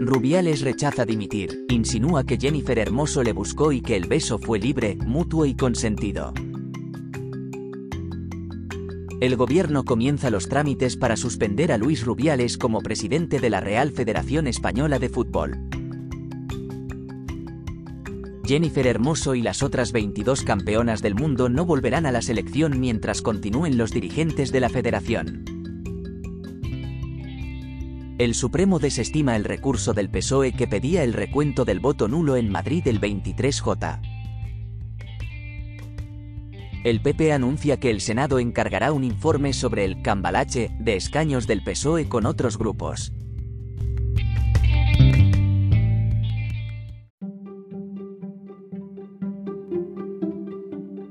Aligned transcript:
Rubiales 0.00 0.60
rechaza 0.60 1.06
dimitir, 1.06 1.64
insinúa 1.68 2.24
que 2.24 2.36
Jennifer 2.36 2.78
Hermoso 2.78 3.22
le 3.22 3.32
buscó 3.32 3.72
y 3.72 3.80
que 3.80 3.96
el 3.96 4.06
beso 4.06 4.38
fue 4.38 4.58
libre, 4.58 4.96
mutuo 4.96 5.46
y 5.46 5.54
consentido. 5.54 6.34
El 9.20 9.36
gobierno 9.36 9.84
comienza 9.84 10.28
los 10.28 10.48
trámites 10.48 10.96
para 10.98 11.16
suspender 11.16 11.72
a 11.72 11.78
Luis 11.78 12.04
Rubiales 12.04 12.58
como 12.58 12.82
presidente 12.82 13.40
de 13.40 13.48
la 13.48 13.60
Real 13.60 13.90
Federación 13.92 14.46
Española 14.46 14.98
de 14.98 15.08
Fútbol. 15.08 15.58
Jennifer 18.44 18.86
Hermoso 18.86 19.34
y 19.34 19.40
las 19.40 19.62
otras 19.62 19.92
22 19.92 20.42
campeonas 20.42 21.00
del 21.00 21.14
mundo 21.14 21.48
no 21.48 21.64
volverán 21.64 22.04
a 22.04 22.12
la 22.12 22.20
selección 22.20 22.78
mientras 22.78 23.22
continúen 23.22 23.78
los 23.78 23.92
dirigentes 23.92 24.52
de 24.52 24.60
la 24.60 24.68
federación. 24.68 25.55
El 28.18 28.34
Supremo 28.34 28.78
desestima 28.78 29.36
el 29.36 29.44
recurso 29.44 29.92
del 29.92 30.08
PSOE 30.08 30.52
que 30.52 30.66
pedía 30.66 31.04
el 31.04 31.12
recuento 31.12 31.66
del 31.66 31.80
voto 31.80 32.08
nulo 32.08 32.36
en 32.36 32.48
Madrid 32.48 32.88
el 32.88 32.98
23J. 32.98 34.00
El 36.82 37.02
PP 37.02 37.34
anuncia 37.34 37.78
que 37.78 37.90
el 37.90 38.00
Senado 38.00 38.38
encargará 38.38 38.92
un 38.92 39.04
informe 39.04 39.52
sobre 39.52 39.84
el 39.84 40.00
cambalache 40.00 40.70
de 40.80 40.96
escaños 40.96 41.46
del 41.46 41.62
PSOE 41.62 42.08
con 42.08 42.24
otros 42.24 42.56
grupos. 42.56 43.12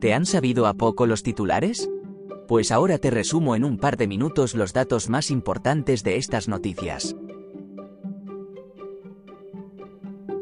¿Te 0.00 0.14
han 0.14 0.26
sabido 0.26 0.66
a 0.66 0.74
poco 0.74 1.06
los 1.06 1.22
titulares? 1.22 1.88
Pues 2.48 2.72
ahora 2.72 2.96
te 2.96 3.10
resumo 3.10 3.54
en 3.54 3.62
un 3.62 3.76
par 3.76 3.98
de 3.98 4.08
minutos 4.08 4.54
los 4.54 4.72
datos 4.72 5.10
más 5.10 5.30
importantes 5.30 6.02
de 6.02 6.16
estas 6.16 6.48
noticias. 6.48 7.14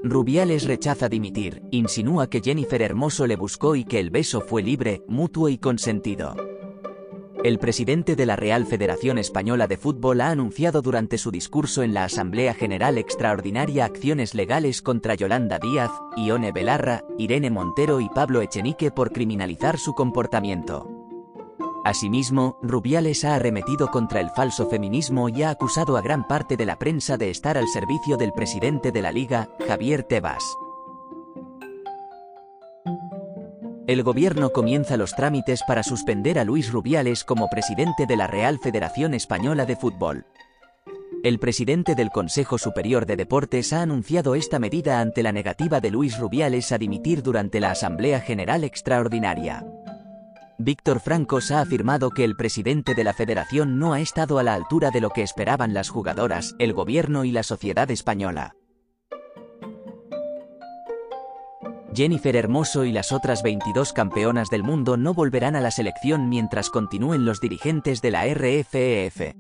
Rubiales 0.05 0.69
rechaza 0.69 1.09
dimitir, 1.09 1.63
insinúa 1.73 2.31
que 2.31 2.41
Jennifer 2.41 2.81
Hermoso 2.81 3.27
le 3.27 3.35
buscó 3.35 3.75
y 3.75 3.85
que 3.85 3.99
el 3.99 4.11
beso 4.11 4.41
fue 4.41 4.63
libre, 4.63 5.03
mutuo 5.09 5.49
y 5.49 5.59
consentido. 5.59 6.37
El 7.43 7.59
presidente 7.59 8.15
de 8.15 8.25
la 8.25 8.37
Real 8.37 8.67
Federación 8.67 9.19
Española 9.19 9.67
de 9.67 9.77
Fútbol 9.77 10.21
ha 10.21 10.31
anunciado 10.31 10.83
durante 10.83 11.19
su 11.19 11.33
discurso 11.33 11.83
en 11.83 11.93
la 11.93 12.05
Asamblea 12.05 12.55
General 12.55 12.99
Extraordinaria 12.99 13.85
acciones 13.85 14.33
legales 14.37 14.81
contra 14.81 15.17
Yolanda 15.17 15.59
Díaz, 15.59 15.91
Ione 16.17 16.53
Belarra, 16.53 17.05
Irene 17.19 17.51
Montero 17.51 18.01
y 18.01 18.09
Pablo 18.09 18.43
Echenique 18.43 18.93
por 18.93 19.11
criminalizar 19.11 19.77
su 19.77 19.95
comportamiento. 19.95 20.96
Asimismo, 21.87 22.59
Rubiales 22.63 23.25
ha 23.25 23.37
arremetido 23.37 23.93
contra 23.93 24.19
el 24.19 24.31
falso 24.31 24.69
feminismo 24.69 25.29
y 25.29 25.45
ha 25.45 25.51
acusado 25.51 25.97
a 25.97 26.03
gran 26.03 26.27
parte 26.27 26.57
de 26.57 26.67
la 26.67 26.81
prensa 26.81 27.17
de 27.17 27.31
estar 27.31 27.57
al 27.57 27.69
servicio 27.69 28.17
del 28.17 28.33
presidente 28.33 28.91
de 28.91 29.03
la 29.03 29.13
Liga, 29.13 29.51
Javier 29.69 30.03
Tebas. 30.03 30.43
El 33.87 34.03
gobierno 34.03 34.51
comienza 34.51 34.97
los 34.97 35.15
trámites 35.15 35.63
para 35.65 35.85
suspender 35.85 36.41
a 36.41 36.45
Luis 36.45 36.73
Rubiales 36.73 37.23
como 37.23 37.47
presidente 37.49 38.07
de 38.07 38.17
la 38.17 38.27
Real 38.27 38.59
Federación 38.59 39.15
Española 39.15 39.65
de 39.65 39.77
Fútbol. 39.77 40.27
El 41.23 41.39
presidente 41.39 41.95
del 41.95 42.11
Consejo 42.11 42.59
Superior 42.59 43.07
de 43.07 43.15
Deportes 43.15 43.73
ha 43.73 43.83
anunciado 43.83 44.35
esta 44.35 44.59
medida 44.59 44.99
ante 45.01 45.23
la 45.23 45.31
negativa 45.31 45.81
de 45.81 45.93
Luis 45.93 46.19
Rubiales 46.19 46.73
a 46.73 46.79
dimitir 46.79 47.23
durante 47.23 47.61
la 47.61 47.71
Asamblea 47.71 48.19
General 48.19 48.65
Extraordinaria. 48.65 49.65
Víctor 50.59 51.01
Francos 51.01 51.51
ha 51.51 51.61
afirmado 51.61 52.11
que 52.11 52.25
el 52.25 52.35
presidente 52.35 52.95
de 52.95 53.05
la 53.05 53.13
federación 53.13 53.79
no 53.79 53.93
ha 53.93 54.01
estado 54.01 54.39
a 54.39 54.43
la 54.43 54.55
altura 54.55 54.91
de 54.91 55.03
lo 55.03 55.11
que 55.11 55.23
esperaban 55.23 55.75
las 55.75 55.91
jugadoras, 55.91 56.55
el 56.59 56.73
gobierno 56.73 57.25
y 57.25 57.31
la 57.31 57.43
sociedad 57.43 57.91
española. 57.91 58.57
Jennifer 61.95 62.37
Hermoso 62.37 62.85
y 62.85 62.93
las 62.93 63.13
otras 63.13 63.43
22 63.43 63.93
campeonas 63.93 64.49
del 64.49 64.63
mundo 64.63 64.97
no 64.97 65.15
volverán 65.15 65.57
a 65.57 65.61
la 65.61 65.71
selección 65.71 66.29
mientras 66.29 66.71
continúen 66.71 67.25
los 67.25 67.41
dirigentes 67.41 68.01
de 68.01 68.11
la 68.11 68.25
RFEF. 68.25 69.21
E 69.21 69.37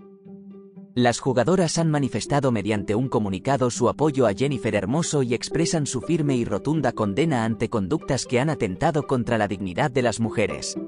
las 0.96 1.20
jugadoras 1.20 1.76
han 1.76 1.90
manifestado 1.90 2.50
mediante 2.50 2.94
un 2.94 3.10
comunicado 3.10 3.68
su 3.68 3.90
apoyo 3.90 4.26
a 4.26 4.32
Jennifer 4.32 4.74
Hermoso 4.74 5.22
y 5.22 5.34
expresan 5.34 5.86
su 5.86 6.00
firme 6.00 6.36
y 6.36 6.46
rotunda 6.46 6.92
condena 6.92 7.44
ante 7.44 7.68
conductas 7.68 8.24
que 8.24 8.40
han 8.40 8.48
atentado 8.48 9.06
contra 9.06 9.36
la 9.36 9.46
dignidad 9.46 9.90
de 9.90 10.00
las 10.00 10.20
mujeres. 10.20 10.78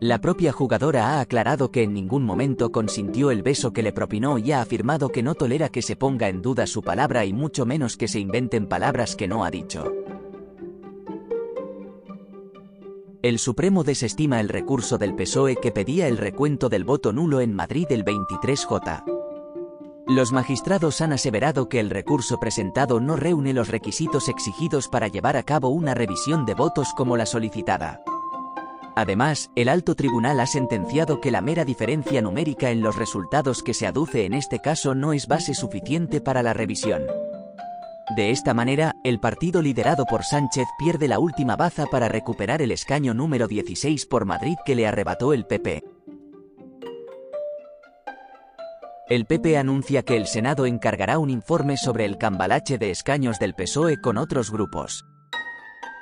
La 0.00 0.20
propia 0.20 0.52
jugadora 0.52 1.08
ha 1.08 1.20
aclarado 1.20 1.72
que 1.72 1.82
en 1.82 1.92
ningún 1.92 2.22
momento 2.24 2.70
consintió 2.70 3.32
el 3.32 3.42
beso 3.42 3.72
que 3.72 3.82
le 3.82 3.92
propinó 3.92 4.38
y 4.38 4.52
ha 4.52 4.60
afirmado 4.60 5.08
que 5.08 5.24
no 5.24 5.34
tolera 5.34 5.70
que 5.70 5.82
se 5.82 5.96
ponga 5.96 6.28
en 6.28 6.40
duda 6.40 6.68
su 6.68 6.82
palabra 6.82 7.24
y 7.24 7.32
mucho 7.32 7.66
menos 7.66 7.96
que 7.96 8.06
se 8.06 8.20
inventen 8.20 8.68
palabras 8.68 9.16
que 9.16 9.26
no 9.26 9.44
ha 9.44 9.50
dicho. 9.50 9.92
El 13.22 13.40
Supremo 13.40 13.82
desestima 13.82 14.38
el 14.38 14.48
recurso 14.48 14.98
del 14.98 15.16
PSOE 15.16 15.56
que 15.56 15.72
pedía 15.72 16.06
el 16.06 16.16
recuento 16.16 16.68
del 16.68 16.84
voto 16.84 17.12
nulo 17.12 17.40
en 17.40 17.52
Madrid 17.52 17.86
el 17.90 18.04
23J. 18.04 19.02
Los 20.06 20.30
magistrados 20.30 21.00
han 21.00 21.12
aseverado 21.12 21.68
que 21.68 21.80
el 21.80 21.90
recurso 21.90 22.38
presentado 22.38 23.00
no 23.00 23.16
reúne 23.16 23.52
los 23.52 23.66
requisitos 23.66 24.28
exigidos 24.28 24.86
para 24.86 25.08
llevar 25.08 25.36
a 25.36 25.42
cabo 25.42 25.70
una 25.70 25.94
revisión 25.94 26.46
de 26.46 26.54
votos 26.54 26.94
como 26.96 27.16
la 27.16 27.26
solicitada. 27.26 28.00
Además, 28.98 29.48
el 29.54 29.68
alto 29.68 29.94
tribunal 29.94 30.40
ha 30.40 30.46
sentenciado 30.48 31.20
que 31.20 31.30
la 31.30 31.40
mera 31.40 31.64
diferencia 31.64 32.20
numérica 32.20 32.72
en 32.72 32.80
los 32.80 32.96
resultados 32.96 33.62
que 33.62 33.72
se 33.72 33.86
aduce 33.86 34.24
en 34.24 34.34
este 34.34 34.58
caso 34.58 34.92
no 34.96 35.12
es 35.12 35.28
base 35.28 35.54
suficiente 35.54 36.20
para 36.20 36.42
la 36.42 36.52
revisión. 36.52 37.02
De 38.16 38.32
esta 38.32 38.54
manera, 38.54 38.96
el 39.04 39.20
partido 39.20 39.62
liderado 39.62 40.04
por 40.04 40.24
Sánchez 40.24 40.66
pierde 40.80 41.06
la 41.06 41.20
última 41.20 41.54
baza 41.54 41.86
para 41.86 42.08
recuperar 42.08 42.60
el 42.60 42.72
escaño 42.72 43.14
número 43.14 43.46
16 43.46 44.04
por 44.06 44.24
Madrid 44.24 44.56
que 44.66 44.74
le 44.74 44.88
arrebató 44.88 45.32
el 45.32 45.46
PP. 45.46 45.84
El 49.08 49.26
PP 49.26 49.58
anuncia 49.58 50.02
que 50.02 50.16
el 50.16 50.26
Senado 50.26 50.66
encargará 50.66 51.20
un 51.20 51.30
informe 51.30 51.76
sobre 51.76 52.04
el 52.04 52.18
cambalache 52.18 52.78
de 52.78 52.90
escaños 52.90 53.38
del 53.38 53.54
PSOE 53.54 54.00
con 54.00 54.18
otros 54.18 54.50
grupos. 54.50 55.04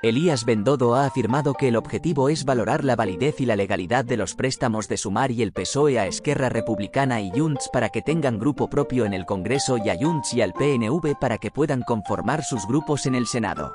Elías 0.03 0.45
Bendodo 0.45 0.95
ha 0.95 1.07
afirmado 1.07 1.55
que 1.55 1.69
el 1.69 1.77
objetivo 1.77 2.29
es 2.29 2.45
valorar 2.45 2.85
la 2.85 2.97
validez 2.97 3.41
y 3.41 3.47
la 3.47 3.57
legalidad 3.57 4.05
de 4.05 4.19
los 4.19 4.35
préstamos 4.35 4.89
de 4.89 4.99
Sumar 4.99 5.31
y 5.31 5.43
el 5.43 5.53
PSOE 5.53 5.99
a 5.99 6.07
Esquerra 6.07 6.51
Republicana 6.51 7.23
y 7.23 7.31
Junts 7.31 7.71
para 7.73 7.89
que 7.89 8.03
tengan 8.03 8.39
grupo 8.39 8.69
propio 8.69 9.07
en 9.07 9.15
el 9.15 9.25
Congreso 9.25 9.79
y 9.79 9.89
a 9.89 9.97
Junts 9.99 10.35
y 10.35 10.43
al 10.43 10.53
PNV 10.53 11.19
para 11.19 11.39
que 11.39 11.51
puedan 11.51 11.81
conformar 11.81 12.45
sus 12.45 12.67
grupos 12.67 13.07
en 13.07 13.15
el 13.15 13.27
Senado. 13.27 13.75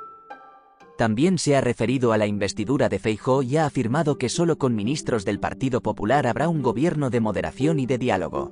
También 0.95 1.39
se 1.39 1.55
ha 1.55 1.61
referido 1.61 2.13
a 2.13 2.17
la 2.19 2.27
investidura 2.27 2.87
de 2.87 2.99
Feijóo 2.99 3.41
y 3.41 3.57
ha 3.57 3.65
afirmado 3.65 4.19
que 4.19 4.29
solo 4.29 4.59
con 4.59 4.75
ministros 4.75 5.25
del 5.25 5.39
Partido 5.39 5.81
Popular 5.81 6.27
habrá 6.27 6.47
un 6.49 6.61
gobierno 6.61 7.09
de 7.09 7.19
moderación 7.19 7.79
y 7.79 7.87
de 7.87 7.97
diálogo. 7.97 8.51